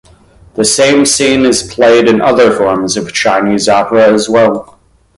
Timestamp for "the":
0.55-0.65